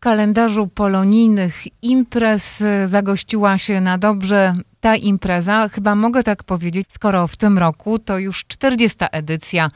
[0.00, 7.36] kalendarzu polonijnych imprez zagościła się na dobrze ta impreza, chyba mogę tak powiedzieć, skoro w
[7.36, 8.98] tym roku to już 40.
[9.12, 9.68] edycja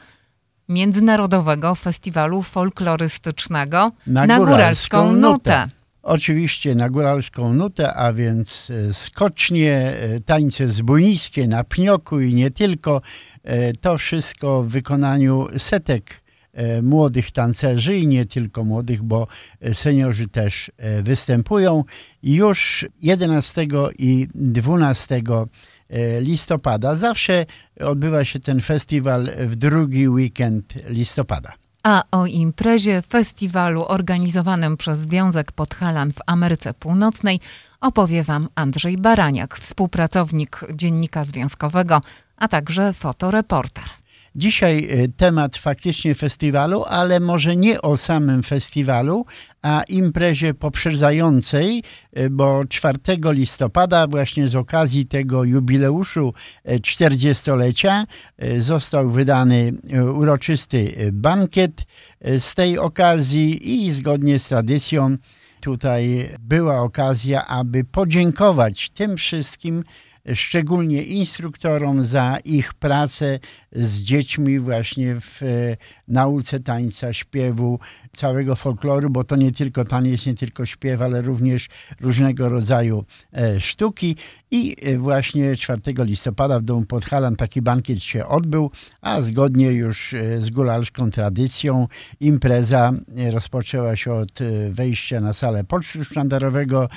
[0.69, 5.67] Międzynarodowego Festiwalu Folklorystycznego na, na Góralską, Nutę.
[6.05, 12.51] Oczywiście na góralską nutę, a więc e, skocznie, e, tańce zbójniskie na pnioku i nie
[12.51, 13.01] tylko.
[13.43, 16.24] E, to wszystko w wykonaniu setek
[16.83, 19.27] młodych tancerzy i nie tylko młodych, bo
[19.73, 20.71] seniorzy też
[21.03, 21.83] występują.
[22.23, 23.67] Już 11
[23.99, 25.21] i 12
[26.21, 27.45] listopada zawsze
[27.79, 31.53] odbywa się ten festiwal w drugi weekend listopada.
[31.83, 37.39] A o imprezie festiwalu organizowanym przez Związek Podhalan w Ameryce Północnej
[37.81, 42.01] opowie Wam Andrzej Baraniak, współpracownik Dziennika Związkowego,
[42.37, 43.83] a także fotoreporter.
[44.37, 49.25] Dzisiaj y, temat faktycznie festiwalu, ale może nie o samym festiwalu,
[49.61, 51.83] a imprezie poprzedzającej,
[52.17, 56.33] y, bo 4 listopada właśnie z okazji tego jubileuszu
[56.65, 58.05] 40-lecia
[58.43, 59.73] y, został wydany
[60.13, 61.85] uroczysty bankiet
[62.39, 65.17] z tej okazji i zgodnie z tradycją
[65.61, 69.83] tutaj była okazja, aby podziękować tym wszystkim,
[70.33, 73.39] szczególnie instruktorom za ich pracę
[73.71, 75.45] z dziećmi właśnie w e,
[76.07, 77.79] nauce tańca, śpiewu,
[78.15, 81.67] całego folkloru, bo to nie tylko taniec, nie tylko śpiew, ale również
[82.01, 84.15] różnego rodzaju e, sztuki.
[84.51, 90.15] I e, właśnie 4 listopada w Domu Podhalan taki bankiet się odbył, a zgodnie już
[90.37, 91.87] z gólalską tradycją
[92.19, 92.91] impreza
[93.31, 94.39] rozpoczęła się od
[94.71, 96.89] wejścia na salę pocztu sztandarowego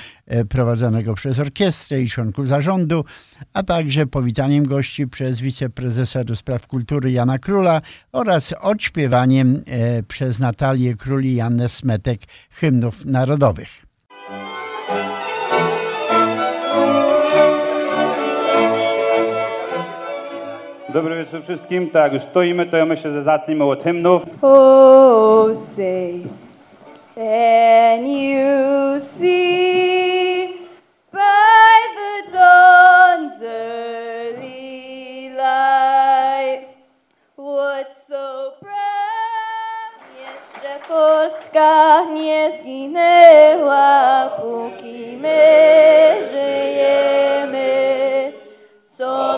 [0.49, 3.05] prowadzonego przez orkiestrę i członków zarządu,
[3.53, 10.39] a także powitaniem gości przez wiceprezesa do spraw kultury Jana Króla oraz odśpiewaniem e, przez
[10.39, 13.85] Natalię Król i Jannę Smetek hymnów narodowych.
[20.93, 21.89] Dobry wieczór wszystkim.
[21.89, 24.23] Tak, już stoimy, to ja myślę, że zacznijmy od hymnów.
[24.41, 26.21] Oh, say,
[27.15, 29.88] can you see
[40.89, 47.69] Polska nie zginęła, póki my żyjemy.
[48.97, 49.37] Co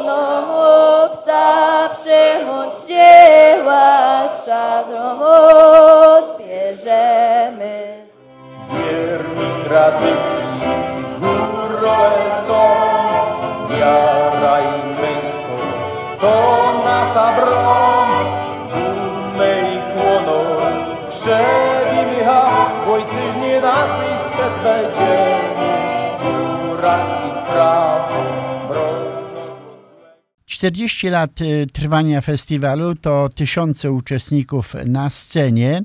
[30.62, 35.84] 40 lat y, trwania festiwalu to tysiące uczestników na scenie,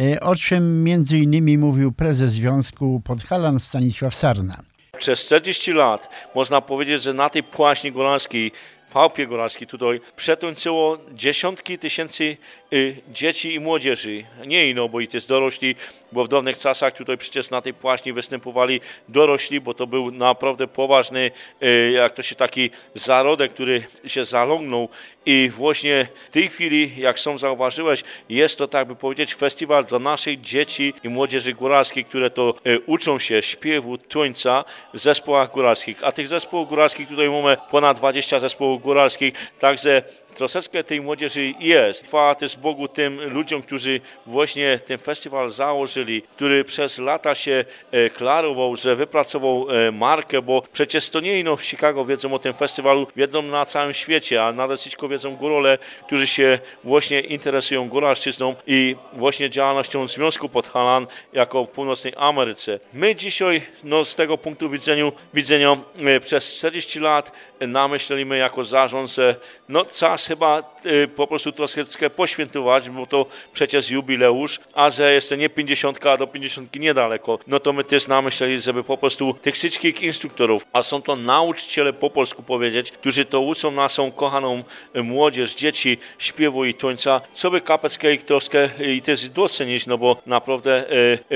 [0.00, 4.56] y, o czym między innymi mówił prezes Związku Podhalan Stanisław Sarna.
[4.98, 8.52] Przez 40 lat można powiedzieć, że na tej płaśni góralskiej
[8.88, 12.36] Fałpie Góralskiej tutaj przetańczyło dziesiątki tysięcy
[12.72, 14.24] y, dzieci i młodzieży.
[14.46, 15.76] Nie ino, bo i też dorośli,
[16.12, 20.66] bo w dawnych czasach tutaj przecież na tej płaśni występowali dorośli, bo to był naprawdę
[20.66, 21.30] poważny,
[21.62, 24.88] y, jak to się taki zarodek, który się zalągnął
[25.26, 29.98] i właśnie w tej chwili, jak sam zauważyłeś, jest to, tak by powiedzieć, festiwal dla
[29.98, 36.04] naszych dzieci i młodzieży góralskiej, które to y, uczą się śpiewu, tańca w zespołach góralskich.
[36.04, 40.02] A tych zespołów góralskich tutaj mamy ponad 20 zespołów góralskich, także
[40.38, 42.06] troszeczkę tej młodzieży jest.
[42.06, 48.10] Chwała też Bogu tym ludziom, którzy właśnie ten festiwal założyli, który przez lata się e,
[48.10, 52.54] klarował, że wypracował e, markę, bo przecież to nie ino w Chicago wiedzą o tym
[52.54, 58.54] festiwalu, wiedzą na całym świecie, a na Desyćko wiedzą górole, którzy się właśnie interesują góralszczyzną
[58.66, 62.80] i właśnie działalnością Związku Podhalan jako w północnej Ameryce.
[62.92, 69.10] My dzisiaj no, z tego punktu widzenia, widzenia e, przez 40 lat namyślimy jako zarząd,
[69.10, 69.36] że
[69.68, 75.36] no czas chyba y, po prostu troszeczkę poświętować, bo to przecież jubileusz, a że jeszcze
[75.36, 79.54] nie 50, a do 50 niedaleko, no to my też namyśleli, żeby po prostu tych
[79.54, 84.64] wszystkich instruktorów, a są to nauczyciele po polsku powiedzieć, którzy to uczą naszą kochaną
[84.96, 89.86] y, młodzież, dzieci śpiewu i tańca, co by kapeckę ich troszkę y, i też docenić,
[89.86, 90.84] no bo naprawdę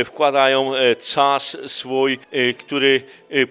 [0.04, 0.72] wkładają
[1.14, 2.18] czas swój,
[2.58, 3.02] który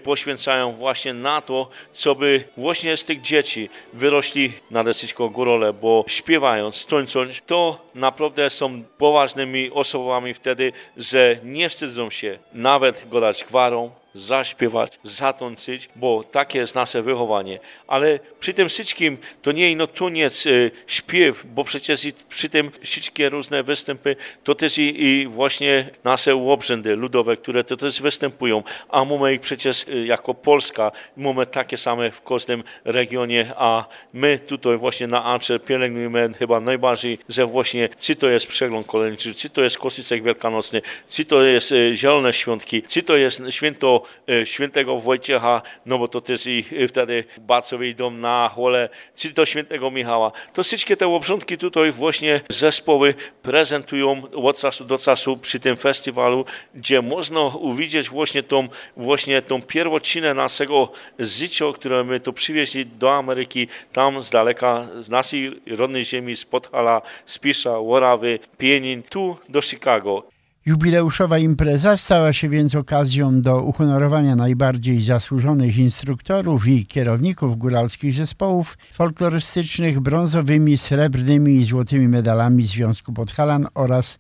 [0.04, 6.04] poświęcają właśnie na to, co by właśnie z tych dzieci wyrośli na Desyćko Górole, bo
[6.08, 13.92] śpiewając, tańcząc, to naprawdę są poważnymi osobami wtedy, że nie wstydzą się nawet grać gwarą,
[14.14, 17.60] zaśpiewać, zatączyć, bo takie jest nasze wychowanie.
[17.88, 22.72] Ale przy tym wszystkim to nie ino tuniec, y, śpiew, bo przecież i przy tym
[22.82, 28.64] wszystkie różne występy to też i, i właśnie nasze obrzędy ludowe, które to też występują,
[28.90, 34.40] a mamy ich przecież y, jako Polska, mamy takie same w każdym regionie, a my
[34.40, 39.50] tutaj właśnie na Ancze pielęgnujemy chyba najbardziej, że właśnie czy to jest przegląd kolejniczy, czy
[39.50, 44.46] to jest kosicek wielkanocny, czy to jest y, zielone świątki, czy to jest święto E,
[44.46, 49.92] świętego Wojciecha, no bo to też i wtedy Bacowy dom na Chole, czy do świętego
[49.92, 50.32] Michała.
[50.54, 56.46] To wszystkie te obrządki tutaj właśnie zespoły prezentują od czasu do czasu przy tym festiwalu,
[56.76, 58.68] gdzie można uwidzieć właśnie tą,
[58.98, 65.10] właśnie tą pierwocinę naszego życia, które my tu przywieźli do Ameryki, tam z daleka, z
[65.10, 70.31] naszej rodnej ziemi, z Podhala, z Pisza, Łorawy, Pienin, tu do Chicago.
[70.66, 78.78] Jubileuszowa impreza stała się więc okazją do uhonorowania najbardziej zasłużonych instruktorów i kierowników góralskich zespołów
[78.94, 84.20] folklorystycznych brązowymi, srebrnymi i złotymi medalami Związku Podhalan oraz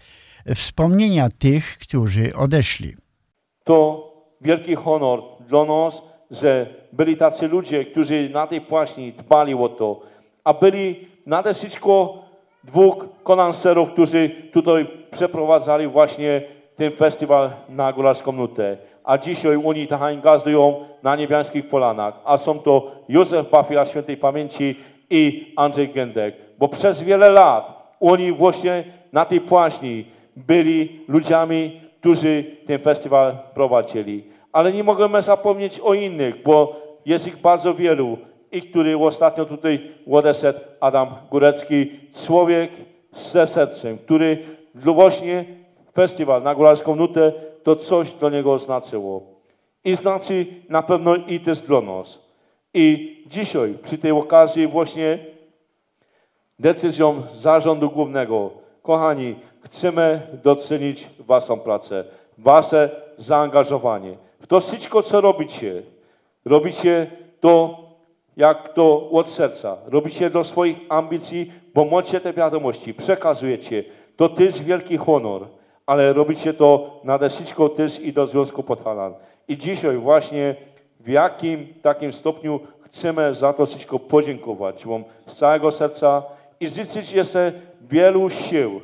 [0.55, 2.95] wspomnienia tych, którzy odeszli.
[3.63, 4.07] To
[4.41, 6.01] wielki honor dla nas,
[6.31, 10.01] że byli tacy ludzie, którzy na tej płaśni dbali o to,
[10.43, 12.23] a byli nade wszystko
[12.63, 16.41] dwóch konanserów, którzy tutaj przeprowadzali właśnie
[16.75, 18.77] ten festiwal na Górarską Nutę.
[19.03, 22.13] A dzisiaj oni tachań gazdują na niebiańskich polanach.
[22.25, 24.75] A są to Józef Pafila świętej pamięci
[25.09, 26.35] i Andrzej Gędek.
[26.59, 30.05] Bo przez wiele lat oni właśnie na tej płaźni
[30.35, 34.23] byli ludziami, którzy ten festiwal prowadzili.
[34.51, 36.75] Ale nie możemy zapomnieć o innych, bo
[37.05, 38.17] jest ich bardzo wielu
[38.51, 41.91] i który ostatnio tutaj odeszedł, Adam Górecki,
[42.25, 42.71] człowiek
[43.13, 44.37] ze sercem, który
[44.75, 45.45] właśnie
[45.93, 47.31] festiwal na Górarską Nutę
[47.63, 49.23] to coś dla niego znaczyło.
[49.83, 52.19] I znaczy na pewno i też dla nas.
[52.73, 55.19] I dzisiaj przy tej okazji właśnie
[56.59, 58.49] decyzją zarządu głównego,
[58.81, 62.03] kochani, chcemy docenić waszą pracę,
[62.37, 64.17] wasze zaangażowanie.
[64.39, 65.83] W to wszystko, co robicie,
[66.45, 67.77] robicie to
[68.41, 69.77] jak to od serca.
[69.85, 73.83] Robicie do swoich ambicji, bo macie te wiadomości, przekazujecie.
[74.17, 75.47] To też wielki honor,
[75.85, 79.13] ale robicie to nade wszystko też i do Związku Podhalan.
[79.47, 80.55] I dzisiaj właśnie
[80.99, 86.23] w jakim takim stopniu chcemy za to wszystko podziękować Wam z całego serca
[86.59, 87.53] i życzyć jeszcze
[87.91, 88.81] wielu sił.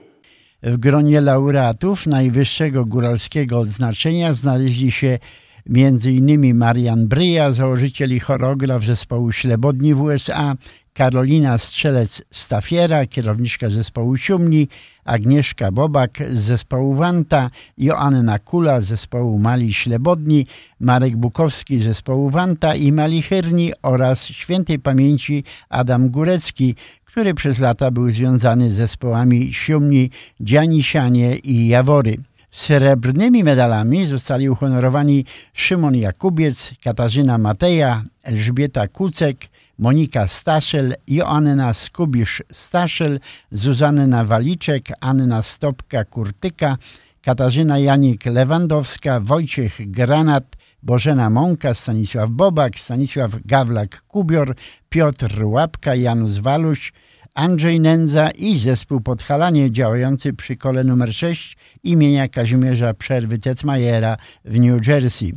[0.63, 5.19] W gronie laureatów najwyższego góralskiego odznaczenia znaleźli się
[5.69, 10.55] między innymi Marian Bryja, założyciel i choreograf zespołu Ślebodni w USA,
[10.93, 14.67] Karolina Strzelec-Stafiera, kierowniczka zespołu Siumni,
[15.05, 20.45] Agnieszka Bobak z zespołu Wanta, Joanna Kula z zespołu Mali Ślebodni,
[20.79, 26.75] Marek Bukowski z zespołu Wanta i Mali Chyrni oraz świętej pamięci Adam Górecki,
[27.05, 30.09] który przez lata był związany z zespołami Siumni,
[30.39, 32.17] Dzianisianie i Jawory.
[32.51, 39.37] Srebrnymi medalami zostali uhonorowani Szymon Jakubiec, Katarzyna Mateja, Elżbieta Kucek,
[39.79, 43.19] Monika Staszel, Joanna Skubisz-Staszel,
[43.51, 46.77] Zuzanna Waliczek, Anna Stopka-Kurtyka,
[47.21, 50.43] Katarzyna Janik-Lewandowska, Wojciech Granat,
[50.83, 54.55] Bożena Mąka, Stanisław Bobak, Stanisław Gawlak-Kubior,
[54.89, 56.93] Piotr Łapka, Janusz Waluś,
[57.37, 64.59] Andrzej Nędza i zespół Podhalanie działający przy kole numer 6 imienia Kazimierza Przerwy Tetmajera w
[64.59, 65.33] New Jersey.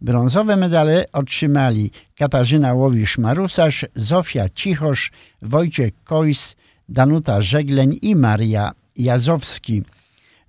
[0.00, 6.56] Brązowe medale otrzymali Katarzyna Łowisz-Marusarz, Zofia Cichosz, Wojciech Kojs,
[6.88, 9.82] Danuta Żegleń i Maria Jazowski.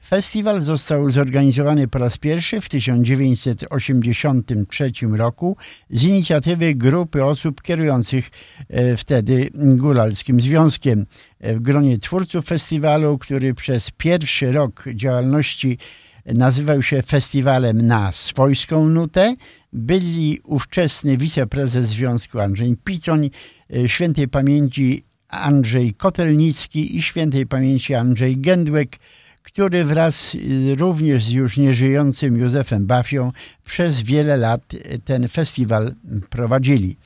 [0.05, 5.57] Festiwal został zorganizowany po raz pierwszy w 1983 roku
[5.89, 8.29] z inicjatywy grupy osób kierujących
[8.69, 11.05] e, wtedy Góralskim Związkiem.
[11.39, 15.77] W gronie twórców festiwalu, który przez pierwszy rok działalności
[16.25, 19.35] nazywał się festiwalem na swojską nutę,
[19.73, 23.29] byli ówczesny wiceprezes Związku Andrzej Pitoń,
[23.75, 28.97] e, świętej pamięci Andrzej Kotelnicki i świętej pamięci Andrzej Gędłek,
[29.45, 30.37] który wraz
[30.77, 33.31] również z już nieżyjącym Józefem Bafią
[33.63, 34.61] przez wiele lat
[35.05, 35.93] ten festiwal
[36.29, 36.97] prowadzili.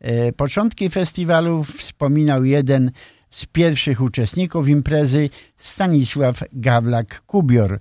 [0.00, 2.90] E, początki festiwalu wspominał jeden
[3.30, 7.78] z pierwszych uczestników imprezy Stanisław Gawlak-Kubior,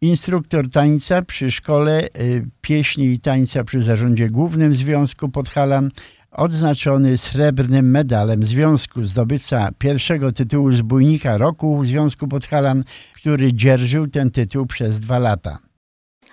[0.00, 2.08] instruktor tańca przy szkole e,
[2.60, 5.90] pieśni i tańca przy zarządzie głównym Związku Podhalan,
[6.32, 12.84] odznaczony srebrnym medalem związku, zdobywca pierwszego tytułu zbójnika roku Związku Podhalan,
[13.14, 15.58] który dzierżył ten tytuł przez dwa lata.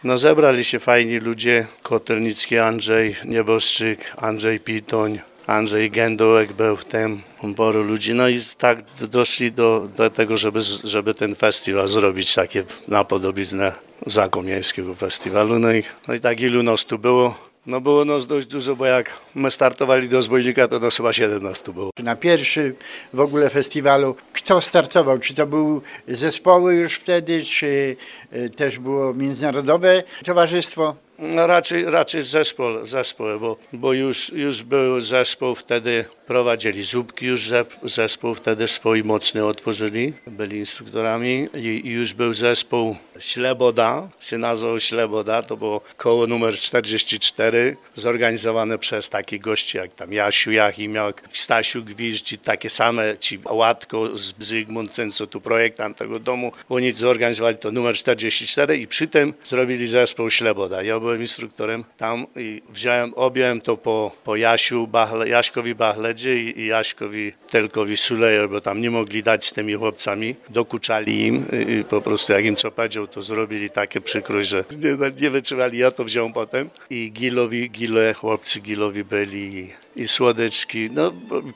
[0.04, 7.22] No zebrali się fajni ludzie, Kotelnicki Andrzej, Nieboszczyk, Andrzej Pitoń, Andrzej Gędołek był w tym,
[7.58, 8.14] paru ludzi.
[8.14, 13.72] No i tak doszli do, do tego, żeby, żeby ten festiwal zrobić takie napodobiznę
[14.06, 15.60] zakomiańskiego festiwalu.
[15.60, 17.47] No i, no i tak ilu nas tu było?
[17.68, 21.74] No było nas dość dużo, bo jak my startowali do Zbójnika, to nas chyba 17
[21.74, 21.90] było.
[22.00, 22.76] Na pierwszy
[23.14, 25.20] w ogóle festiwalu, kto startował?
[25.20, 27.96] Czy to były zespoły już wtedy, czy
[28.34, 30.96] y, też było międzynarodowe towarzystwo?
[31.20, 37.52] No raczej, raczej zespół, zespół bo, bo już, już był zespół wtedy, prowadzili Zupki już
[37.84, 44.80] zespół wtedy swój mocny otworzyli, byli instruktorami i, i już był zespół Śleboda, się nazywał
[44.80, 51.84] Śleboda, to było koło numer 44, zorganizowane przez takich gości jak tam Jasiu Jachimiak, Stasiu
[51.84, 54.10] Gwizdź, takie same ci Łatko,
[54.40, 59.34] Zygmunt, ten co tu projektant tego domu, oni zorganizowali to numer 44 i przy tym
[59.44, 60.84] zrobili zespół Śleboda.
[60.84, 66.60] Ja byłem instruktorem tam i wziąłem, objąłem to po, po Jasiu, Bachle, Jaśkowi Bachledzie i,
[66.60, 71.84] i Jaśkowi Telkowi Sulejo, bo tam nie mogli dać z tymi chłopcami, dokuczali im i,
[71.84, 75.92] po prostu jak im co powiedział, to zrobili takie przykrość, że nie, nie wytrzymali, ja
[75.92, 81.14] to wziąłem potem i Gilowi, Gile, chłopcy Gilowi byli i Słodeczki, no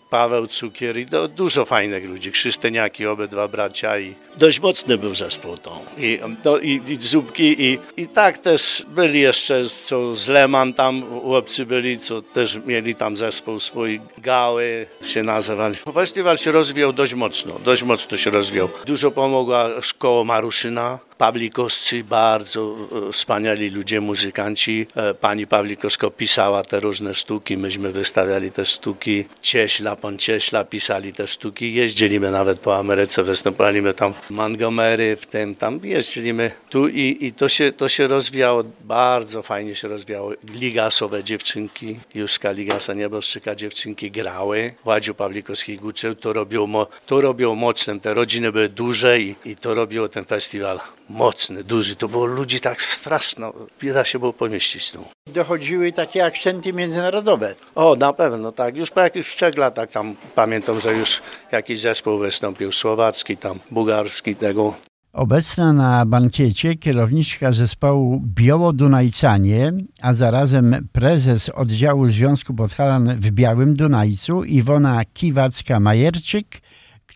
[0.09, 5.57] Paweł Cukier i no, dużo fajnych ludzi, Krzyszteniaki, obydwa bracia i dość mocny był zespół
[5.57, 5.81] to.
[5.97, 11.03] I, no, i, i Zupki i, i tak też byli jeszcze, co z Leman tam
[11.21, 15.75] chłopcy byli, co też mieli tam zespół swój, Gały się nazywali.
[15.93, 18.69] Festiwal się rozwijał dość mocno, dość mocno się rozwijał.
[18.85, 22.75] Dużo pomogła szkoła Maruszyna, Pawlikowscy, bardzo
[23.07, 24.87] e, wspaniali ludzie, muzykanci.
[24.95, 29.25] E, pani Pawlikowska pisała te różne sztuki, myśmy wystawiali te sztuki.
[29.41, 31.73] Cieśla, pan Cieśla pisali te sztuki.
[31.73, 37.33] Jeździliśmy nawet po Ameryce, występowaliśmy tam w Montgomery, w tym tam jeździliśmy tu i, i
[37.33, 40.31] to, się, to się rozwijało, bardzo fajnie się rozwijało.
[40.53, 44.73] Ligasowe dziewczynki, Juska Ligasa Nieboszczyka dziewczynki grały.
[44.83, 49.73] Władziu Pawlikowski uczył, to robiło, to robiło mocnym, te rodziny były duże i, i to
[49.73, 50.79] robiło ten festiwal
[51.11, 51.95] mocny, duży.
[51.95, 53.53] To było ludzi tak straszno,
[53.83, 55.05] nie da się było pomieścić tu.
[55.33, 57.55] Dochodziły takie akcenty międzynarodowe.
[57.75, 58.77] O, na pewno, tak.
[58.77, 64.35] Już po jakichś trzech latach tam pamiętam, że już jakiś zespół wystąpił, słowacki, tam bułgarski,
[64.35, 64.73] tego.
[65.13, 74.43] Obecna na bankiecie kierowniczka zespołu Biało-Dunajcanie, a zarazem prezes oddziału Związku Podhalan w Białym Dunajcu
[74.43, 76.43] Iwona Kiwacka-Majerczyk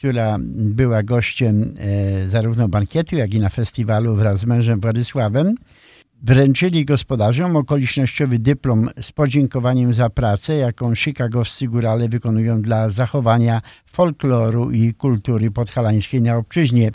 [0.06, 5.56] która była gościem e, zarówno bankietu, jak i na festiwalu wraz z mężem Władysławem,
[6.24, 14.72] wręczyli gospodarzom okolicznościowy dyplom z podziękowaniem za pracę, jaką chicagowscy górale wykonują dla zachowania folkloru
[14.72, 16.92] i kultury podhalańskiej na obczyźnie.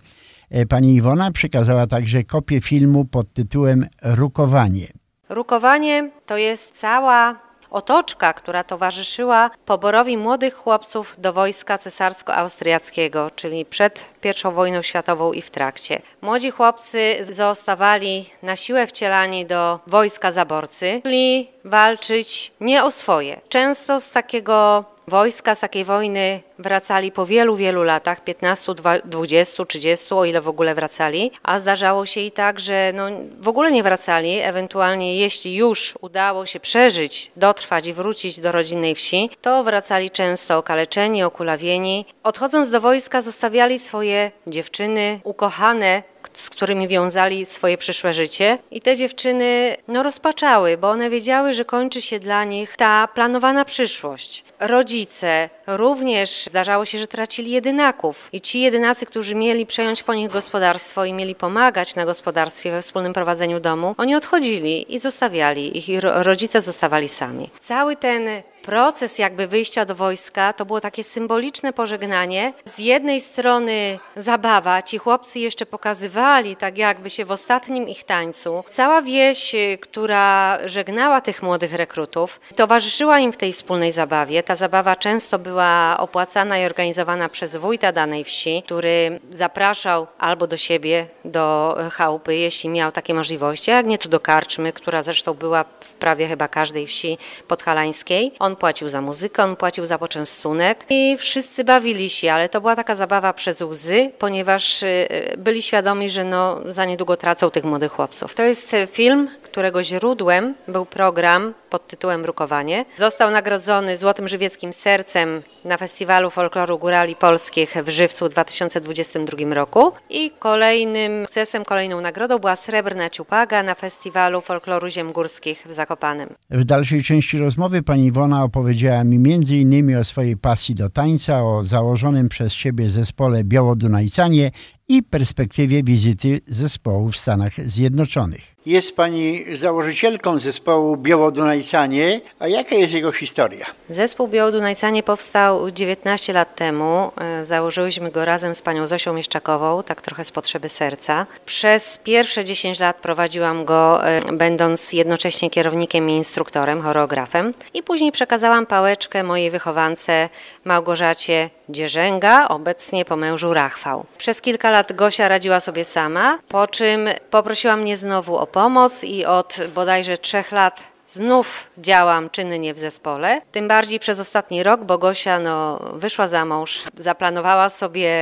[0.51, 4.87] E, pani Iwona przekazała także kopię filmu pod tytułem Rukowanie.
[5.29, 14.05] Rukowanie to jest cała otoczka, która towarzyszyła poborowi młodych chłopców do wojska cesarsko-austriackiego, czyli przed
[14.25, 16.03] I wojną światową i w trakcie.
[16.23, 23.41] Młodzi chłopcy zostawali na siłę wcielani do wojska zaborcy, czyli walczyć nie o swoje.
[23.49, 28.75] Często z takiego Wojska z takiej wojny wracali po wielu, wielu latach, 15,
[29.05, 33.05] 20, 30, o ile w ogóle wracali, a zdarzało się i tak, że no,
[33.41, 38.95] w ogóle nie wracali, ewentualnie jeśli już udało się przeżyć, dotrwać i wrócić do rodzinnej
[38.95, 42.07] wsi, to wracali często okaleczeni, okulawieni.
[42.23, 46.03] Odchodząc do wojska zostawiali swoje dziewczyny, ukochane,
[46.35, 48.59] z którymi wiązali swoje przyszłe życie.
[48.71, 53.65] I te dziewczyny no, rozpaczały, bo one wiedziały, że kończy się dla nich ta planowana
[53.65, 54.45] przyszłość.
[54.61, 58.29] Rodzice również zdarzało się, że tracili jedynaków.
[58.33, 62.83] I ci jedynacy, którzy mieli przejąć po nich gospodarstwo i mieli pomagać na gospodarstwie we
[62.83, 67.51] wspólnym prowadzeniu domu, oni odchodzili i zostawiali ich, i rodzice zostawali sami.
[67.61, 68.29] Cały ten
[68.71, 72.53] proces jakby wyjścia do wojska to było takie symboliczne pożegnanie.
[72.65, 78.65] Z jednej strony zabawa, ci chłopcy jeszcze pokazywali tak jakby się w ostatnim ich tańcu.
[78.71, 84.43] Cała wieś, y, która żegnała tych młodych rekrutów, towarzyszyła im w tej wspólnej zabawie.
[84.43, 90.57] Ta zabawa często była opłacana i organizowana przez wójta danej wsi, który zapraszał albo do
[90.57, 95.65] siebie, do chałupy, jeśli miał takie możliwości, jak nie to do karczmy, która zresztą była
[95.81, 98.33] w prawie chyba każdej wsi podhalańskiej.
[98.39, 102.77] On płacił za muzykę, on płacił za poczęstunek i wszyscy bawili się, ale to była
[102.77, 107.93] taka zabawa przez łzy, ponieważ y, byli świadomi, że no, za niedługo tracą tych młodych
[107.93, 108.35] chłopców.
[108.35, 112.85] To jest film, którego źródłem był program pod tytułem Brukowanie.
[112.97, 119.93] Został nagrodzony Złotym Żywieckim Sercem na Festiwalu Folkloru Górali Polskich w Żywcu w 2022 roku
[120.11, 126.29] i kolejnym sukcesem, kolejną nagrodą była Srebrna Ciupaga na Festiwalu Folkloru Ziem Górskich w Zakopanem.
[126.51, 129.17] W dalszej części rozmowy pani Iwona opowiedziała mi
[129.51, 134.51] innymi o swojej pasji do tańca, o założonym przez siebie zespole Białodunajcanie
[134.91, 138.41] i perspektywie wizyty zespołu w Stanach Zjednoczonych.
[138.67, 143.67] Jest pani założycielką zespołu Białodunajcanie, a jaka jest jego historia?
[143.91, 147.13] Zespół Białodunajcanie powstał 19 lat temu.
[147.17, 151.27] E, Założyłyśmy go razem z panią Zosią Mieszczakową, tak trochę z potrzeby serca.
[151.47, 157.55] Przez pierwsze 10 lat prowadziłam go, e, będąc jednocześnie kierownikiem i instruktorem, choreografem.
[157.75, 160.29] I później przekazałam pałeczkę mojej wychowance
[160.65, 164.05] Małgorzacie Dzierzęga, obecnie po mężu Rachwał.
[164.19, 169.27] Przez kilka lat Gosia radziła sobie sama, po czym poprosiła mnie znowu o pomoc i
[169.27, 173.41] od bodajże trzech lat znów działam czynnie w zespole.
[173.53, 178.13] Tym bardziej przez ostatni rok, bo Gosia no, wyszła za mąż, zaplanowała sobie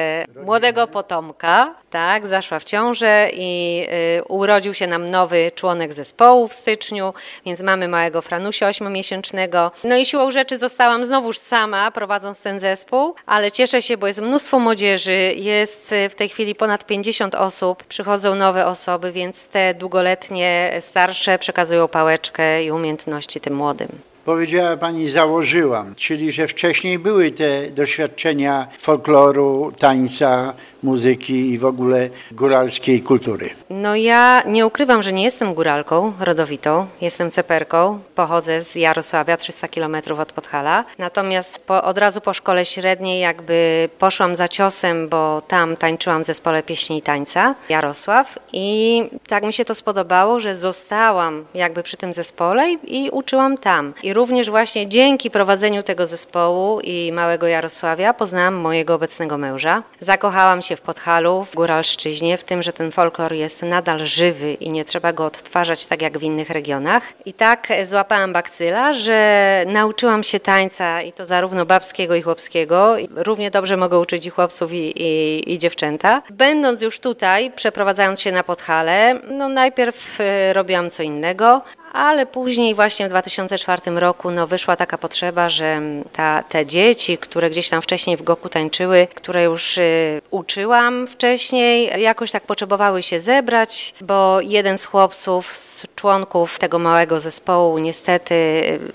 [0.44, 3.84] młodego potomka, tak, zaszła w ciążę i
[4.18, 7.14] y, urodził się nam nowy członek zespołu w styczniu,
[7.46, 9.72] więc mamy małego Franusia ośmiomiesięcznego.
[9.84, 14.20] No i siłą rzeczy zostałam znowuż sama prowadząc ten zespół, ale cieszę się, bo jest
[14.20, 19.74] mnóstwo młodzieży, jest y, w tej chwili ponad 50 osób, przychodzą nowe osoby, więc te
[19.74, 23.88] długoletnie, starsze przekazują pałeczkę i umiejętności tym młodym.
[24.24, 32.10] Powiedziała pani założyłam, czyli że wcześniej były te doświadczenia folkloru, tańca, muzyki i w ogóle
[32.32, 33.50] góralskiej kultury.
[33.70, 39.68] No ja nie ukrywam, że nie jestem góralką rodowitą, jestem ceperką, pochodzę z Jarosławia, 300
[39.68, 40.84] km od Podhala.
[40.98, 46.26] Natomiast po, od razu po szkole średniej jakby poszłam za ciosem, bo tam tańczyłam w
[46.26, 51.96] zespole pieśni i tańca Jarosław i tak mi się to spodobało, że zostałam jakby przy
[51.96, 53.94] tym zespole i, i uczyłam tam.
[54.02, 59.82] I również właśnie dzięki prowadzeniu tego zespołu i Małego Jarosławia poznałam mojego obecnego męża.
[60.00, 64.70] Zakochałam się w Podhalu, w Góralszczyźnie, w tym, że ten folklor jest nadal żywy i
[64.70, 67.02] nie trzeba go odtwarzać tak jak w innych regionach.
[67.24, 72.96] I tak złapałam bakcyla, że nauczyłam się tańca i to zarówno babskiego i chłopskiego.
[73.16, 76.22] Równie dobrze mogę uczyć i chłopców i, i, i dziewczęta.
[76.30, 82.74] Będąc już tutaj, przeprowadzając się na Podhale, no najpierw y, robiłam co innego, ale później
[82.74, 85.80] właśnie w 2004 roku no, wyszła taka potrzeba, że
[86.12, 92.02] ta, te dzieci, które gdzieś tam wcześniej w Goku tańczyły, które już y, uczyłam wcześniej,
[92.02, 98.34] jakoś tak potrzebowały się zebrać, bo jeden z chłopców, z członków tego małego zespołu niestety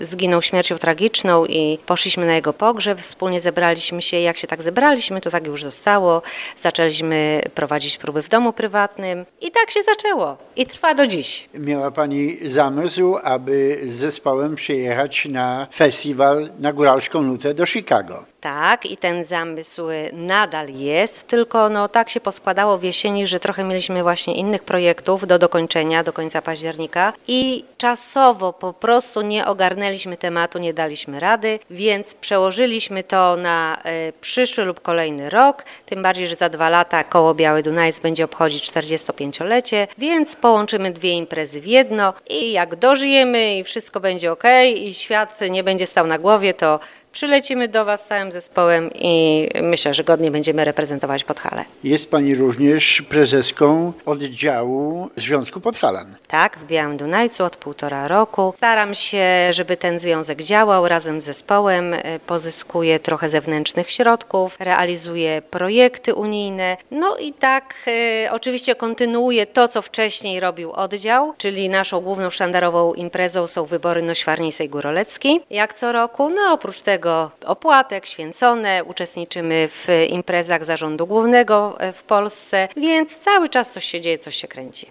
[0.00, 4.62] y, zginął śmiercią tragiczną i poszliśmy na jego pogrzeb, wspólnie zebraliśmy się, jak się tak
[4.62, 6.22] zebraliśmy, to tak już zostało,
[6.58, 10.36] zaczęliśmy prowadzić próby w domu prywatnym i tak się zaczęło.
[10.56, 11.48] I trwa do dziś.
[11.54, 12.83] Miała pani zamysł,
[13.22, 18.24] aby z zespołem przyjechać na festiwal na Góralską Nutę do Chicago.
[18.44, 23.64] Tak, i ten zamysł nadal jest, tylko no, tak się poskładało w jesieni, że trochę
[23.64, 30.16] mieliśmy właśnie innych projektów do dokończenia do końca października i czasowo po prostu nie ogarnęliśmy
[30.16, 36.26] tematu, nie daliśmy rady, więc przełożyliśmy to na y, przyszły lub kolejny rok, tym bardziej,
[36.26, 41.66] że za dwa lata koło Biały Dunajec będzie obchodzić 45-lecie, więc połączymy dwie imprezy w
[41.66, 44.44] jedno i jak dożyjemy i wszystko będzie ok
[44.76, 46.80] i świat nie będzie stał na głowie, to
[47.18, 51.64] przylecimy do Was całym zespołem i myślę, że godnie będziemy reprezentować Podhale.
[51.84, 56.14] Jest pani również prezeską oddziału Związku Podhalan.
[56.28, 58.54] Tak, w Białym Dunajcu od półtora roku.
[58.56, 61.94] Staram się, żeby ten związek działał razem z zespołem.
[61.94, 66.76] y, Pozyskuję trochę zewnętrznych środków, realizuję projekty unijne.
[66.90, 72.94] No i tak y, oczywiście kontynuuję to, co wcześniej robił oddział, czyli naszą główną sztandarową
[72.94, 76.30] imprezą są wybory Nośwarnisej Górolecki, jak co roku.
[76.30, 77.03] No oprócz tego
[77.46, 84.00] opłatek, święcone, uczestniczymy w imprezach zarządu głównego e, w Polsce, więc cały czas coś się
[84.00, 84.86] dzieje, coś się kręci.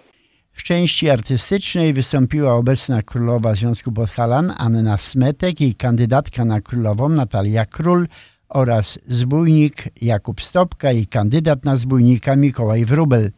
[0.52, 7.64] W części artystycznej wystąpiła obecna królowa Związku Podhalan Anna Smetek i kandydatka na królową Natalia
[7.66, 8.06] Król
[8.48, 13.30] oraz zbójnik Jakub Stopka i kandydat na zbójnika Mikołaj Wróbel.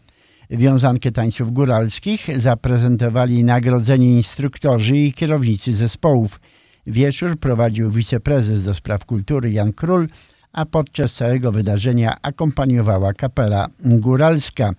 [0.50, 6.40] Wiązankę tańców góralskich zaprezentowali nagrodzeni instruktorzy i kierownicy zespołów.
[6.86, 10.08] Wieczór prowadził wiceprezes do spraw kultury Jan Król,
[10.52, 14.72] a podczas całego wydarzenia akompaniowała kapela góralska.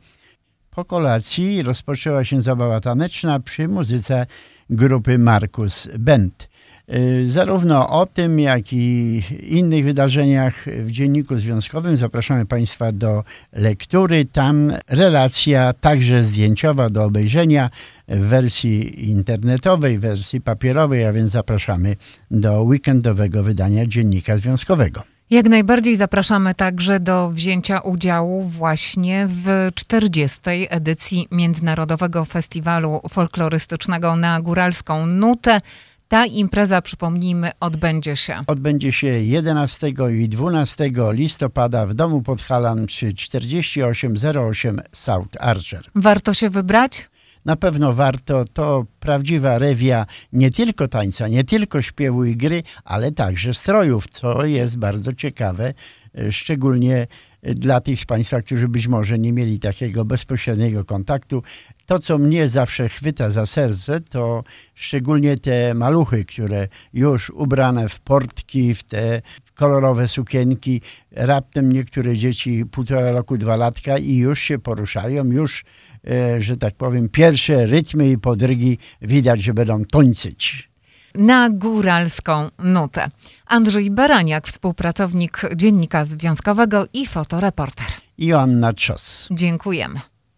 [0.69, 4.25] Po kolacji rozpoczęła się zabawa taneczna przy muzyce
[4.69, 6.46] grupy Markus Band.
[6.95, 13.23] Y, Zarówno o tym, jak i innych wydarzeniach w Dzienniku Związkowym zapraszamy Państwa do
[13.53, 14.25] lektury.
[14.25, 17.69] Tam relacja także zdjęciowa do obejrzenia
[18.07, 21.95] w wersji internetowej, wersji papierowej, a więc zapraszamy
[22.31, 25.03] do weekendowego wydania Dziennika Związkowego.
[25.29, 30.39] Jak najbardziej zapraszamy także do wzięcia udziału właśnie w 40.
[30.69, 35.61] edycji Międzynarodowego Festiwalu Folklorystycznego na Góralską Nutę.
[36.07, 38.43] Ta impreza, przypomnijmy, odbędzie się.
[38.47, 39.87] Odbędzie się 11
[40.19, 45.89] i 12 listopada w domu Podhalan przy 4808 South Archer.
[45.95, 47.09] Warto się wybrać?
[47.47, 53.11] Na pewno warto, to prawdziwa rewia nie tylko tańca, nie tylko śpiewu i gry, ale
[53.11, 55.73] także strojów, co jest bardzo ciekawe,
[56.17, 57.07] e, szczególnie
[57.43, 61.43] dla tych z Państwa, którzy być może nie mieli takiego bezpośredniego kontaktu.
[61.85, 64.43] To, co mnie zawsze chwyta za serce, to
[64.75, 69.21] szczególnie te maluchy, które już ubrane w portki, w te
[69.55, 70.81] kolorowe sukienki,
[71.11, 75.96] raptem niektóre dzieci półtora roku, dwa latka i już się poruszają, już e,
[76.39, 80.69] że tak powiem, pierwsze rytmy i podrygi widać, że będą tońcyć.
[81.15, 83.09] Na góralską nutę.
[83.45, 87.87] Andrzej Baraniak, współpracownik Dziennika Związkowego i fotoreporter.
[88.17, 89.27] Joanna Czos.
[89.31, 89.99] Dziękujemy.